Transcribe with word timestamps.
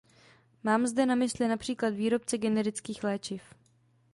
Mám 0.63 0.87
zde 0.87 1.05
na 1.05 1.15
mysli 1.15 1.47
například 1.47 1.89
výrobce 1.93 2.37
generických 2.37 3.03
léčiv. 3.03 3.41